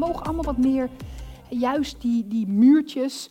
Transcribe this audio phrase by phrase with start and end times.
[0.00, 0.90] mogen allemaal wat meer,
[1.48, 3.30] juist die, die muurtjes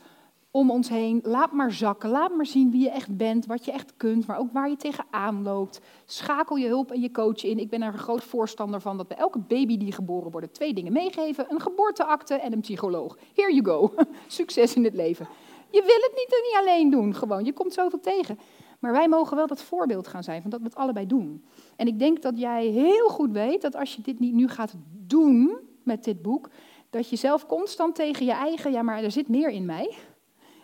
[0.52, 1.20] om ons heen.
[1.24, 2.10] Laat maar zakken.
[2.10, 4.76] Laat maar zien wie je echt bent, wat je echt kunt, maar ook waar je
[4.76, 5.82] tegenaan loopt.
[6.05, 7.60] Schakel je hulp en je coach in.
[7.60, 10.74] Ik ben er een groot voorstander van dat bij elke baby die geboren wordt twee
[10.74, 13.17] dingen meegeven: een geboorteakte en een psycholoog.
[13.33, 13.94] Here you go.
[14.28, 15.28] Succes in het leven.
[15.72, 17.45] Je wil het niet, niet alleen doen, gewoon.
[17.45, 18.40] Je komt zoveel tegen.
[18.80, 21.44] Maar wij mogen wel dat voorbeeld gaan zijn van dat we het allebei doen.
[21.76, 24.73] En ik denk dat jij heel goed weet dat als je dit niet nu gaat
[25.08, 26.50] doen met dit boek,
[26.90, 29.98] dat je zelf constant tegen je eigen, ja maar er zit meer in mij.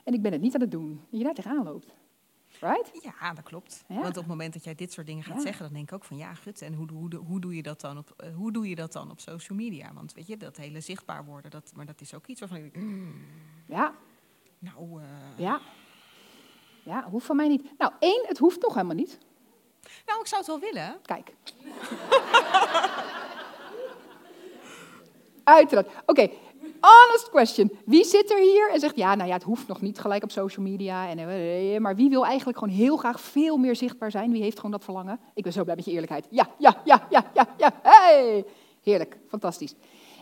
[0.03, 1.01] En ik ben het niet aan het doen.
[1.09, 1.93] Dat je daar tegenaan loopt.
[2.59, 2.91] Right?
[3.03, 3.83] Ja, dat klopt.
[3.87, 6.03] Want op het moment dat jij dit soort dingen gaat zeggen, dan denk ik ook
[6.03, 8.69] van ja, gut, en hoe, hoe, hoe, doe je dat dan op, uh, hoe doe
[8.69, 9.93] je dat dan op social media?
[9.93, 12.73] Want weet je, dat hele zichtbaar worden, dat, maar dat is ook iets waarvan ik
[12.73, 13.25] denk, mm,
[13.67, 13.95] ja.
[14.59, 15.07] Nou, uh...
[15.37, 15.61] ja.
[16.83, 17.77] Ja, hoeft van mij niet.
[17.77, 19.19] Nou, één, het hoeft nog helemaal niet.
[20.05, 21.01] Nou, ik zou het wel willen.
[21.01, 21.33] Kijk.
[25.45, 25.87] Uiteraard.
[26.05, 26.29] Oké,
[26.81, 27.71] honest question.
[27.85, 30.31] Wie zit er hier en zegt, ja, nou ja, het hoeft nog niet gelijk op
[30.31, 31.09] social media.
[31.09, 34.31] En, eh, maar wie wil eigenlijk gewoon heel graag veel meer zichtbaar zijn?
[34.31, 35.19] Wie heeft gewoon dat verlangen?
[35.33, 36.27] Ik ben zo blij met je eerlijkheid.
[36.29, 37.71] Ja, ja, ja, ja, ja, ja.
[37.81, 38.45] Hey!
[38.83, 39.75] Heerlijk, fantastisch.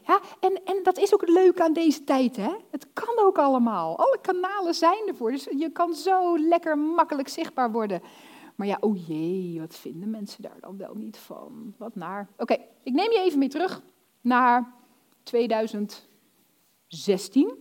[0.07, 2.35] Ja, en, en dat is ook het leuke aan deze tijd.
[2.35, 2.55] Hè?
[2.71, 3.97] Het kan ook allemaal.
[3.97, 5.31] Alle kanalen zijn ervoor.
[5.31, 8.01] Dus je kan zo lekker makkelijk zichtbaar worden.
[8.55, 11.73] Maar ja, oh jee, wat vinden mensen daar dan wel niet van?
[11.77, 12.27] Wat naar.
[12.37, 13.81] Oké, ik neem je even mee terug
[14.21, 14.73] naar
[15.23, 17.57] 2016.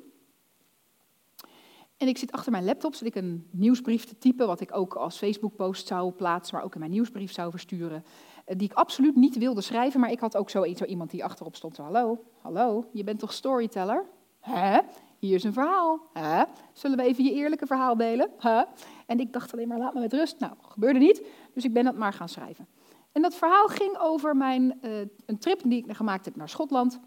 [1.97, 4.95] En ik zit achter mijn laptop, zit ik een nieuwsbrief te typen, wat ik ook
[4.95, 8.05] als Facebook-post zou plaatsen, maar ook in mijn nieuwsbrief zou versturen.
[8.45, 11.25] Eh, die ik absoluut niet wilde schrijven, maar ik had ook zo, zo iemand die
[11.25, 11.77] achterop stond.
[11.77, 14.05] Hallo, hallo, je bent toch storyteller?
[14.41, 14.79] Hè?
[15.19, 16.01] Hier is een verhaal.
[16.13, 16.43] Hè?
[16.73, 18.31] Zullen we even je eerlijke verhaal delen?
[18.39, 18.63] Hè?
[19.07, 20.39] En ik dacht alleen maar, laat me met rust.
[20.39, 21.23] Nou, gebeurde niet,
[21.55, 22.67] dus ik ben dat maar gaan schrijven.
[23.13, 27.01] En dat verhaal ging over mijn, uh, een trip die ik gemaakt heb naar Schotland,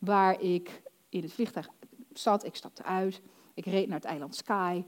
[0.00, 1.68] waar ik in het vliegtuig
[2.12, 3.22] zat, ik stapte uit,
[3.54, 4.84] ik reed naar het eiland Skye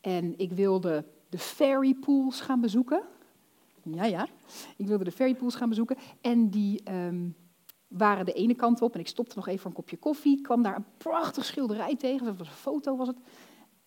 [0.00, 3.02] en ik wilde de ferry pools gaan bezoeken.
[3.82, 4.26] Ja, ja.
[4.76, 5.96] Ik wilde de ferrypools gaan bezoeken.
[6.20, 7.28] En die ehm,
[7.88, 8.94] waren de ene kant op.
[8.94, 10.36] En ik stopte nog even voor een kopje koffie.
[10.36, 12.26] Ik kwam daar een prachtig schilderij tegen.
[12.26, 13.16] Dat was een foto, was het.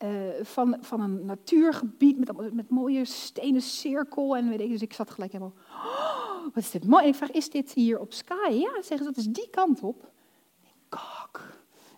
[0.03, 0.09] Uh,
[0.41, 4.35] van, van een natuurgebied met, met mooie stenen cirkel.
[4.35, 5.53] En weet ik, dus ik zat gelijk helemaal.
[5.69, 7.03] Oh, wat is dit mooi.
[7.03, 8.51] En ik vraag: Is dit hier op Sky?
[8.51, 10.11] Ja, zeggen ze, dat is die kant op.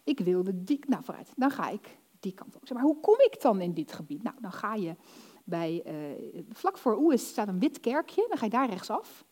[0.03, 0.79] Ik wilde die.
[0.87, 1.33] Nou, vooruit.
[1.35, 2.69] Dan ga ik die kant op.
[2.69, 4.23] Maar hoe kom ik dan in dit gebied?
[4.23, 4.95] Nou, dan ga je
[5.43, 9.25] bij, uh, vlak voor Oes staat een wit kerkje, dan ga je daar rechtsaf.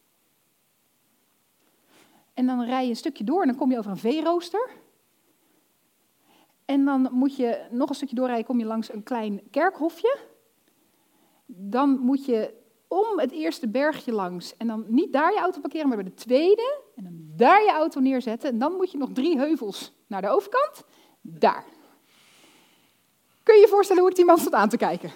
[2.33, 4.69] En dan rij je een stukje door en dan kom je over een veerooster.
[6.65, 10.17] En dan moet je nog een stukje doorrijden, kom je langs een klein kerkhofje.
[11.45, 12.53] Dan moet je
[12.87, 16.13] om het eerste bergje langs en dan niet daar je auto parkeren, maar bij de
[16.13, 16.82] tweede.
[17.43, 18.49] Daar je auto neerzetten.
[18.49, 20.83] En dan moet je nog drie heuvels naar de overkant.
[21.21, 21.65] Daar.
[23.43, 25.11] Kun je je voorstellen hoe ik die man stond aan te kijken?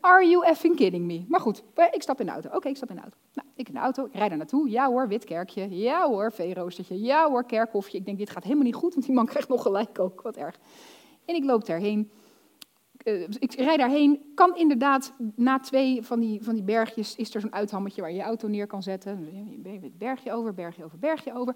[0.00, 1.24] Are you effing kidding me?
[1.28, 2.50] Maar goed, ik stap in de auto.
[2.52, 3.16] Oké, ik stap in de auto.
[3.32, 4.70] Nou, ik in de auto, ik rijd daar naartoe.
[4.70, 5.76] Ja hoor, wit kerkje.
[5.76, 7.00] Ja hoor, veeroostertje.
[7.00, 7.98] Ja hoor, kerkhofje.
[7.98, 10.22] Ik denk, dit gaat helemaal niet goed, want die man krijgt nog gelijk ook.
[10.22, 10.58] Wat erg.
[11.24, 12.10] En ik loop daarheen.
[13.04, 14.32] Uh, ik rijd daarheen.
[14.34, 18.16] Kan inderdaad, na twee van die, van die bergjes, is er zo'n uithammetje waar je
[18.16, 19.32] je auto neer kan zetten.
[19.98, 21.54] Bergje over, bergje over, bergje over.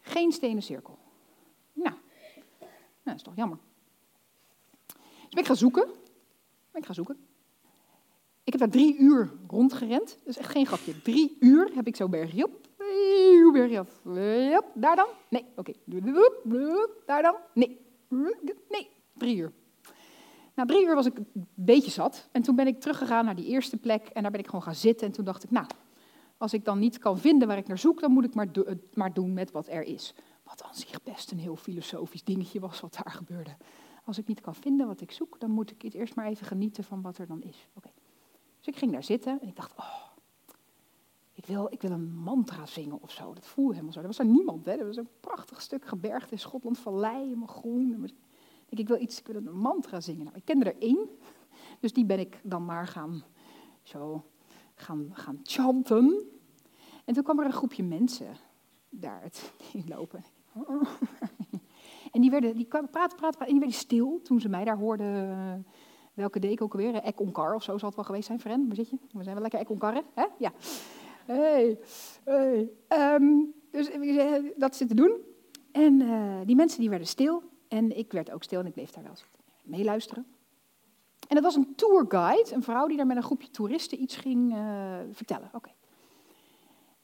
[0.00, 0.98] Geen stenen cirkel.
[1.72, 1.94] Nou,
[2.60, 2.70] nou
[3.02, 3.58] dat is toch jammer.
[4.86, 5.88] Dus ben ik gaan zoeken.
[6.74, 7.16] Ik ga zoeken.
[8.44, 10.18] Ik heb daar drie uur rondgerend.
[10.18, 11.02] Dat is echt geen grapje.
[11.02, 12.66] Drie uur heb ik zo bergje op.
[13.52, 14.00] Bergje af.
[14.74, 15.06] Daar dan?
[15.28, 15.44] Nee.
[15.56, 15.72] Oké.
[17.06, 17.34] Daar dan?
[17.54, 17.80] Nee.
[18.68, 18.90] Nee.
[19.14, 19.52] Drie uur.
[20.58, 22.28] Na drie uur was ik een beetje zat.
[22.32, 24.06] En toen ben ik teruggegaan naar die eerste plek.
[24.06, 25.06] En daar ben ik gewoon gaan zitten.
[25.06, 25.66] En toen dacht ik, nou,
[26.36, 28.64] als ik dan niet kan vinden waar ik naar zoek, dan moet ik maar, do
[28.94, 30.14] maar doen met wat er is.
[30.42, 33.56] Wat aan zich best een heel filosofisch dingetje was wat daar gebeurde.
[34.04, 36.46] Als ik niet kan vinden wat ik zoek, dan moet ik het eerst maar even
[36.46, 37.68] genieten van wat er dan is.
[37.74, 37.90] Oké.
[38.58, 40.02] Dus ik ging daar zitten en ik dacht, oh,
[41.32, 43.34] ik wil, ik wil een mantra zingen of zo.
[43.34, 44.00] Dat voelde helemaal zo.
[44.00, 44.72] Er was er niemand, hè.
[44.72, 48.10] Er was een prachtig stuk gebergte in Schotland, vallei, helemaal groen.
[48.68, 50.24] Ik, wil iets, ik wil een mantra zingen.
[50.24, 51.08] Nou, ik kende er één,
[51.80, 53.24] dus die ben ik dan maar gaan,
[53.82, 54.24] zo,
[54.74, 56.26] gaan, gaan chanten.
[57.04, 58.36] En toen kwam er een groepje mensen
[58.88, 59.52] daar het
[59.94, 60.24] lopen.
[62.12, 64.76] En die, werden, die praten, praten, praten, en die werden stil toen ze mij daar
[64.76, 65.66] hoorden.
[66.14, 66.94] Welke ik ook alweer?
[66.94, 68.66] Ek Onkar of zo zal het wel geweest zijn, Fren.
[68.66, 68.96] Waar zit je?
[69.12, 70.24] We zijn wel lekker Ek Onkar, hè?
[70.38, 70.52] Ja.
[71.26, 71.78] Hey,
[72.24, 72.70] hey.
[72.88, 73.90] Um, dus
[74.56, 75.12] dat zitten doen.
[75.72, 77.42] En uh, die mensen die werden stil.
[77.68, 79.14] En ik werd ook stil en ik bleef daar wel
[79.62, 80.26] meeluisteren.
[81.28, 84.54] En dat was een tourguide, een vrouw die daar met een groepje toeristen iets ging
[84.54, 85.50] uh, vertellen.
[85.52, 85.70] Oké.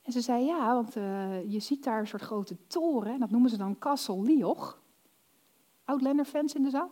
[0.03, 3.13] En ze zei, ja, want uh, je ziet daar een soort grote toren.
[3.13, 4.83] En dat noemen ze dan Castle Lioch.
[5.85, 6.91] Outlander-fans in de zaal?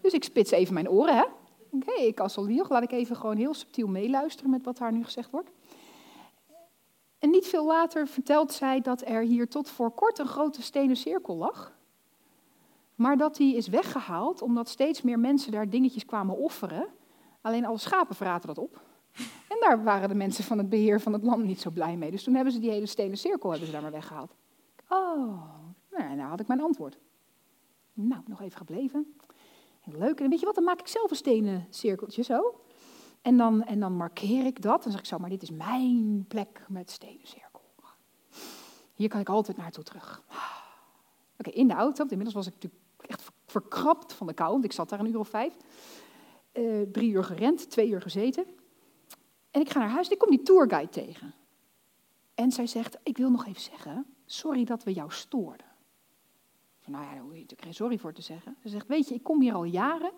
[0.00, 1.22] Dus ik spits even mijn oren, hè.
[1.70, 2.68] Oké, okay, Castle Lioch.
[2.68, 5.50] Laat ik even gewoon heel subtiel meeluisteren met wat haar nu gezegd wordt.
[7.18, 10.96] En niet veel later vertelt zij dat er hier tot voor kort een grote stenen
[10.96, 11.72] cirkel lag.
[12.94, 16.86] Maar dat die is weggehaald omdat steeds meer mensen daar dingetjes kwamen offeren.
[17.40, 18.82] Alleen alle schapen vraten dat op.
[19.48, 22.10] En daar waren de mensen van het beheer van het land niet zo blij mee.
[22.10, 24.34] Dus toen hebben ze die hele stenen cirkel hebben ze daar maar weggehaald.
[24.88, 25.42] Oh,
[25.90, 26.98] nou, nou had ik mijn antwoord.
[27.92, 29.14] Nou, nog even gebleven.
[29.84, 30.20] leuk.
[30.20, 32.60] En weet je wat, dan maak ik zelf een stenen cirkeltje zo.
[33.22, 34.76] En dan, en dan markeer ik dat.
[34.76, 37.62] En dan zeg ik zo, maar dit is mijn plek met stenen cirkel.
[38.94, 40.22] Hier kan ik altijd naartoe terug.
[41.38, 42.02] Oké, in de auto.
[42.02, 44.52] Inmiddels was ik natuurlijk echt verkrapt van de kou.
[44.52, 45.56] Want ik zat daar een uur of vijf.
[46.52, 48.46] Uh, drie uur gerend, twee uur gezeten.
[49.50, 51.34] En ik ga naar huis en ik kom die tourguide tegen.
[52.34, 55.66] En zij zegt, ik wil nog even zeggen, sorry dat we jou stoorden.
[56.80, 58.56] Van, nou ja, daar hoef je natuurlijk geen sorry voor te zeggen.
[58.62, 60.12] Ze zegt, weet je, ik kom hier al jaren.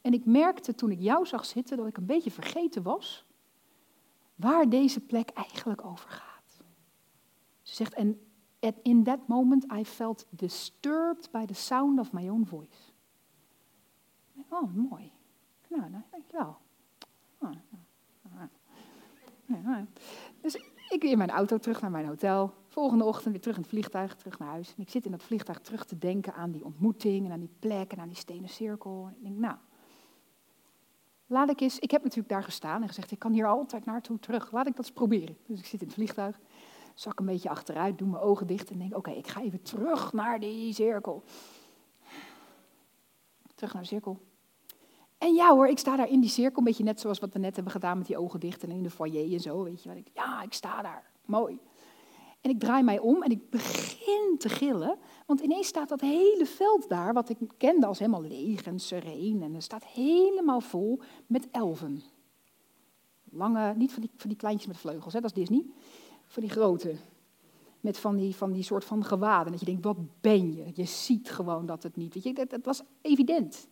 [0.00, 3.24] En ik merkte toen ik jou zag zitten dat ik een beetje vergeten was
[4.34, 6.62] waar deze plek eigenlijk over gaat.
[7.62, 8.31] Ze zegt, en
[8.82, 12.92] in that moment I felt disturbed by the sound of my own voice.
[14.48, 15.12] Oh, mooi.
[15.68, 16.56] Nou, nou dankjewel.
[17.38, 17.50] Oh,
[20.40, 20.54] dus
[20.88, 22.54] ik in mijn auto terug naar mijn hotel.
[22.68, 24.74] Volgende ochtend weer terug in het vliegtuig, terug naar huis.
[24.76, 27.54] En ik zit in dat vliegtuig terug te denken aan die ontmoeting en aan die
[27.58, 29.06] plek en aan die stenen cirkel.
[29.06, 29.56] En ik denk, nou,
[31.26, 31.78] laat ik eens.
[31.78, 34.52] Ik heb natuurlijk daar gestaan en gezegd: ik kan hier altijd naartoe terug.
[34.52, 35.36] Laat ik dat eens proberen.
[35.46, 36.40] Dus ik zit in het vliegtuig,
[36.94, 40.12] zak een beetje achteruit, doe mijn ogen dicht en denk: oké, ik ga even terug
[40.12, 41.22] naar die cirkel.
[43.54, 44.18] Terug naar de cirkel.
[45.18, 47.38] En ja hoor, ik sta daar in die cirkel, een beetje net zoals wat we
[47.38, 49.88] net hebben gedaan met die ogen dicht en in de foyer en zo, weet je
[49.88, 51.58] wat ik, ja, ik sta daar, mooi.
[52.40, 56.46] En ik draai mij om en ik begin te gillen, want ineens staat dat hele
[56.46, 61.00] veld daar, wat ik kende als helemaal leeg en sereen, en er staat helemaal vol
[61.26, 62.02] met elfen.
[63.30, 65.64] Lange, niet van die, van die kleintjes met vleugels, hè, dat is Disney,
[66.32, 66.96] van die grote,
[67.80, 70.70] met van die, van die soort van gewaden, dat je denkt, wat ben je?
[70.74, 73.68] Je ziet gewoon dat het niet, weet je, dat, was evident.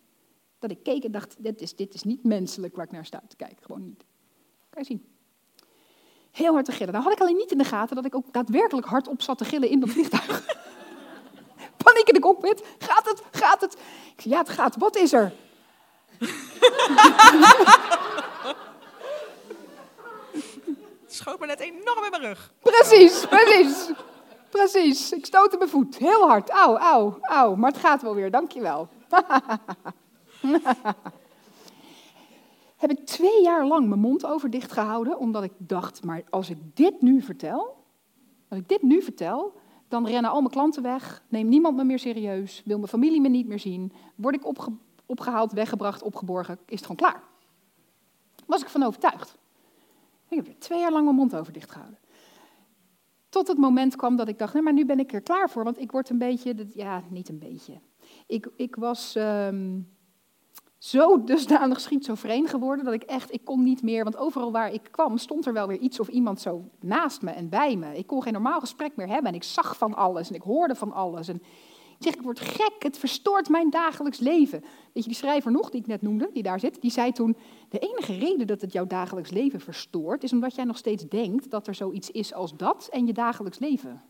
[0.59, 3.23] Dat ik keek en dacht, dit is, dit is niet menselijk waar ik naar sta
[3.29, 3.65] te kijken.
[3.65, 4.05] Gewoon niet.
[4.71, 5.05] Kan je zien.
[6.31, 6.93] Heel hard te gillen.
[6.93, 9.39] Nou had ik alleen niet in de gaten dat ik ook daadwerkelijk hard op zat
[9.39, 10.47] te gillen in dat vliegtuig.
[11.85, 12.65] Paniek in de cockpit.
[12.79, 13.23] Gaat het?
[13.31, 13.73] Gaat het?
[14.15, 14.77] Ik zei, ja, het gaat.
[14.77, 15.33] Wat is er?
[21.21, 22.53] schoot me net enorm in mijn rug.
[22.63, 23.91] Precies, precies.
[24.51, 25.13] Precies.
[25.13, 25.99] Ik stootte mijn voet.
[25.99, 26.51] Heel hard.
[26.51, 27.55] Auw, auw, auw.
[27.55, 28.31] Maar het gaat wel weer.
[28.31, 28.89] Dankjewel.
[32.77, 36.51] heb ik twee jaar lang mijn mond over dicht gehouden, omdat ik dacht, maar als
[36.51, 37.85] ik dit nu vertel,
[38.49, 39.59] als ik dit nu vertel,
[39.89, 43.29] dan rennen al mijn klanten weg, neemt niemand me meer serieus, wil mijn familie me
[43.29, 44.73] niet meer zien, word ik opge
[45.07, 47.23] opgehaald, weggebracht, opgeborgen, is het gewoon klaar.
[48.47, 49.39] Was ik van overtuigd.
[50.31, 51.99] Ik heb er twee jaar lang mijn mond over dicht gehouden.
[53.29, 55.65] Tot het moment kwam dat ik dacht, nee, maar nu ben ik er klaar voor,
[55.65, 57.81] want ik word een beetje, ja, niet een beetje.
[58.27, 59.89] Ik, ik was um,
[60.79, 64.89] zo dusdanig schizofreen geworden dat ik echt, ik kon niet meer, want overal waar ik
[64.91, 67.97] kwam stond er wel weer iets of iemand zo naast me en bij me.
[67.99, 70.75] Ik kon geen normaal gesprek meer hebben en ik zag van alles en ik hoorde
[70.75, 71.29] van alles.
[71.29, 71.43] En
[72.05, 74.61] zeg, ik word gek, het verstoort mijn dagelijks leven.
[74.61, 77.37] Weet je, die schrijver nog, die ik net noemde, die daar zit, die zei toen,
[77.69, 81.51] de enige reden dat het jouw dagelijks leven verstoort, is omdat jij nog steeds denkt
[81.51, 84.03] dat er zoiets is als dat en je dagelijks leven.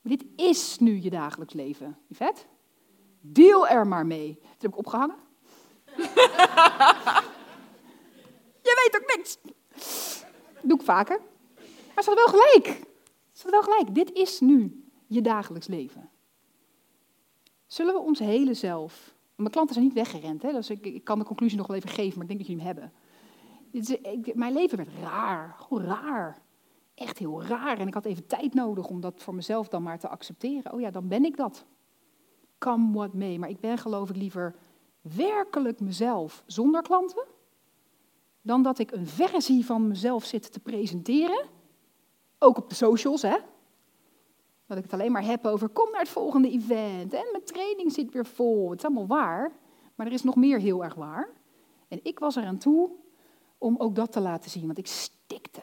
[0.00, 1.98] Maar dit is nu je dagelijks leven.
[2.10, 2.46] vet?
[3.20, 4.38] Deel er maar mee.
[4.40, 5.16] Dat heb ik opgehangen.
[8.62, 9.38] Je weet ook niks.
[10.62, 11.20] Doe ik vaker.
[11.94, 12.66] Maar ze hadden wel gelijk.
[13.32, 13.94] Ze hadden wel gelijk.
[13.94, 16.10] Dit is nu je dagelijks leven.
[17.74, 19.14] Zullen we ons hele zelf.
[19.34, 20.52] Mijn klanten zijn niet weggerend, hè?
[20.52, 22.64] Dus ik, ik kan de conclusie nog wel even geven, maar ik denk dat jullie
[22.64, 22.92] hem
[23.72, 24.34] hebben.
[24.34, 25.54] mijn leven werd raar.
[25.58, 26.42] Gewoon raar.
[26.94, 27.78] Echt heel raar.
[27.78, 30.72] En ik had even tijd nodig om dat voor mezelf dan maar te accepteren.
[30.72, 31.64] Oh ja, dan ben ik dat.
[32.58, 33.38] Come what may.
[33.38, 34.54] Maar ik ben geloof ik liever
[35.00, 37.26] werkelijk mezelf zonder klanten,
[38.42, 41.46] dan dat ik een versie van mezelf zit te presenteren,
[42.38, 43.36] ook op de socials, hè.
[44.66, 47.92] Dat ik het alleen maar heb over, kom naar het volgende event en mijn training
[47.92, 48.70] zit weer vol.
[48.70, 49.52] Het is allemaal waar,
[49.94, 51.28] maar er is nog meer heel erg waar.
[51.88, 52.90] En ik was er aan toe
[53.58, 55.62] om ook dat te laten zien, want ik stikte.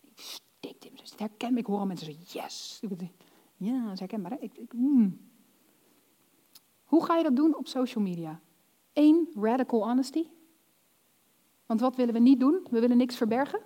[0.00, 0.88] Ik stikte.
[0.94, 2.80] Dus herken ik hoor al mensen zeggen, yes.
[3.56, 4.36] Ja, dat is herkenbaar.
[4.40, 5.20] Ik, ik, mm.
[6.84, 8.40] Hoe ga je dat doen op social media?
[8.92, 10.26] Eén, radical honesty.
[11.66, 12.66] Want wat willen we niet doen?
[12.70, 13.60] We willen niks verbergen.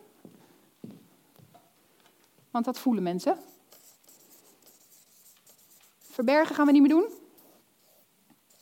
[2.51, 3.39] Want dat voelen mensen.
[6.21, 7.09] Verbergen gaan we niet meer doen.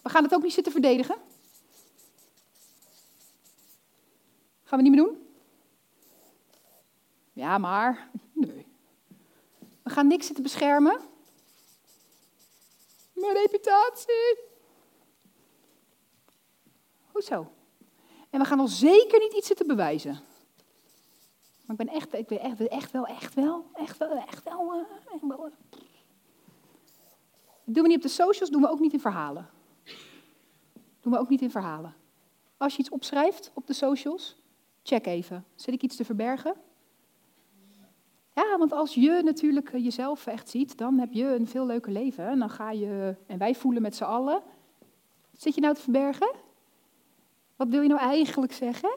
[0.03, 1.17] We gaan het ook niet zitten verdedigen.
[4.63, 5.29] Gaan we niet meer doen?
[7.33, 8.11] Ja, maar.
[8.33, 8.67] Nee.
[9.83, 11.01] We gaan niks zitten beschermen.
[13.13, 14.39] Mijn reputatie.
[17.13, 17.53] Hoezo?
[18.31, 20.21] En we gaan al zeker niet iets zitten bewijzen.
[21.67, 24.75] Maar ik ben echt, ik ben echt, echt wel, echt wel, echt wel, echt wel.
[24.75, 25.53] Uh, echt wel.
[27.71, 29.49] Doen we niet op de socials, doen we ook niet in verhalen.
[31.01, 31.95] Doen we ook niet in verhalen.
[32.57, 34.37] Als je iets opschrijft op de socials,
[34.83, 35.45] check even.
[35.55, 36.55] Zit ik iets te verbergen?
[38.35, 42.27] Ja, want als je natuurlijk jezelf echt ziet, dan heb je een veel leuker leven.
[42.27, 44.43] En dan ga je, en wij voelen met z'n allen.
[45.33, 46.31] Zit je nou te verbergen?
[47.57, 48.97] Wat wil je nou eigenlijk zeggen?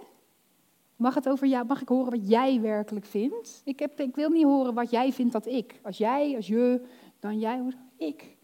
[0.96, 3.62] Mag, het over mag ik horen wat jij werkelijk vindt?
[3.66, 5.80] Ik, heb, ik wil niet horen wat jij vindt dat ik.
[5.84, 6.86] Als jij, als je,
[7.20, 7.62] dan jij,
[7.98, 8.40] ik.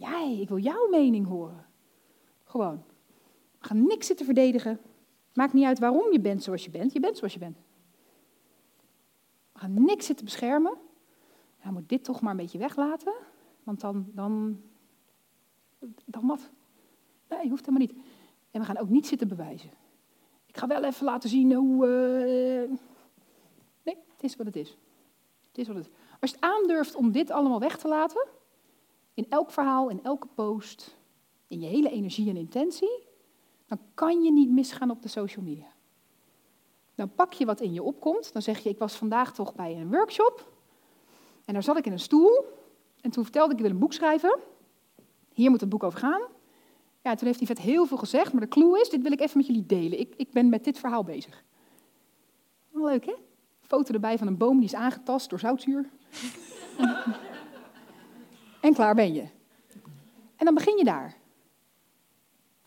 [0.00, 1.66] Jij, ik wil jouw mening horen.
[2.44, 2.84] Gewoon.
[3.58, 4.80] We gaan niks zitten verdedigen.
[5.34, 6.92] Maakt niet uit waarom je bent zoals je bent.
[6.92, 7.56] Je bent zoals je bent.
[9.52, 10.76] We gaan niks zitten beschermen.
[11.58, 13.12] Hij moet dit toch maar een beetje weglaten.
[13.62, 14.60] Want dan, dan,
[16.04, 16.50] dan wat?
[17.28, 18.04] Nee, hoeft helemaal niet.
[18.50, 19.70] En we gaan ook niet zitten bewijzen.
[20.46, 21.86] Ik ga wel even laten zien hoe.
[21.86, 22.78] Uh...
[23.82, 24.76] Nee, het is wat het is.
[25.48, 25.92] Het is wat het is.
[26.20, 28.28] Als je het aandurft om dit allemaal weg te laten,
[29.20, 30.96] in elk verhaal, in elke post,
[31.48, 33.06] in je hele energie en intentie,
[33.66, 35.72] dan kan je niet misgaan op de social media.
[36.94, 39.76] Dan pak je wat in je opkomt, dan zeg je, ik was vandaag toch bij
[39.76, 40.52] een workshop
[41.44, 42.44] en daar zat ik in een stoel
[43.00, 44.38] en toen vertelde ik, ik wil een boek schrijven.
[45.32, 46.22] Hier moet het boek over gaan.
[47.02, 49.36] Ja, toen heeft vet heel veel gezegd, maar de clue is, dit wil ik even
[49.36, 49.98] met jullie delen.
[49.98, 51.44] Ik, ik ben met dit verhaal bezig.
[52.70, 53.14] Leuk, hè?
[53.60, 55.90] Foto erbij van een boom die is aangetast door zoutzuur.
[58.60, 59.24] en klaar ben je.
[60.36, 61.18] En dan begin je daar.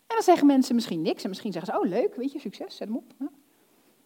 [0.06, 1.22] En dan zeggen mensen misschien niks.
[1.22, 3.12] En misschien zeggen ze, oh leuk, weet je, succes, zet hem op.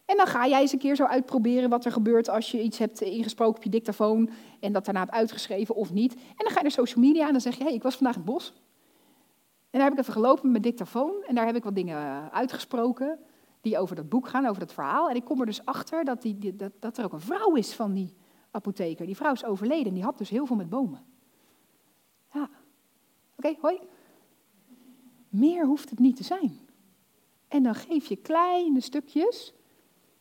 [0.05, 2.77] En dan ga jij eens een keer zo uitproberen wat er gebeurt als je iets
[2.77, 4.29] hebt ingesproken op je dictafoon
[4.59, 6.13] en dat daarna hebt uitgeschreven of niet.
[6.13, 8.15] En dan ga je naar social media en dan zeg je, hey, ik was vandaag
[8.15, 8.53] in het bos.
[9.69, 12.31] En daar heb ik even gelopen met mijn dictafoon en daar heb ik wat dingen
[12.31, 13.19] uitgesproken
[13.61, 15.09] die over dat boek gaan, over dat verhaal.
[15.09, 17.73] En ik kom er dus achter dat, die, dat, dat er ook een vrouw is
[17.73, 18.13] van die
[18.51, 19.05] apotheker.
[19.05, 21.05] Die vrouw is overleden en die had dus heel veel met bomen.
[22.33, 22.49] Ja,
[23.37, 23.79] oké, hoi.
[25.29, 26.59] Meer hoeft het niet te zijn.
[27.47, 29.53] En dan geef je kleine stukjes.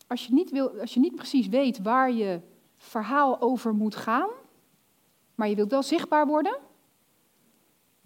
[0.07, 2.41] Als je niet, wil, als je niet precies weet waar je
[2.77, 4.29] verhaal over moet gaan,
[5.35, 6.59] maar je wilt wel zichtbaar worden,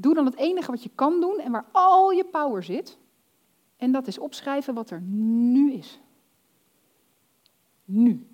[0.02, 2.98] Doe dan het enige wat je kan doen en waar al je power zit.
[3.76, 6.00] En dat is opschrijven wat er nu is.
[7.84, 8.26] Nu.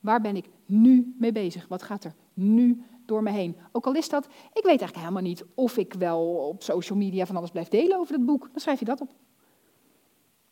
[0.00, 1.68] Waar ben ik nu mee bezig?
[1.68, 3.56] Wat gaat er nu door me heen?
[3.72, 7.26] Ook al is dat, ik weet eigenlijk helemaal niet of ik wel op social media
[7.26, 8.48] van alles blijf delen over het boek.
[8.52, 9.10] Dan schrijf je dat op.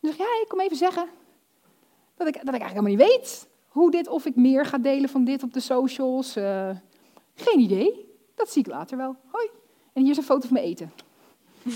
[0.01, 1.09] Dan zeg ja, ik kom even zeggen
[2.17, 5.09] dat ik, dat ik eigenlijk helemaal niet weet hoe dit, of ik meer ga delen
[5.09, 6.37] van dit op de socials.
[6.37, 6.71] Uh,
[7.35, 8.11] geen idee.
[8.35, 9.17] Dat zie ik later wel.
[9.27, 9.51] Hoi.
[9.93, 10.93] En hier is een foto van mijn eten.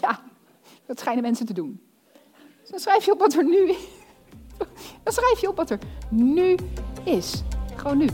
[0.00, 0.22] ja,
[0.86, 1.80] dat schijnen mensen te doen.
[2.60, 3.88] Dus dan schrijf je op wat er nu is.
[5.02, 5.78] Dan schrijf je op wat er
[6.10, 6.56] nu
[7.04, 7.42] is.
[7.76, 8.06] Gewoon nu.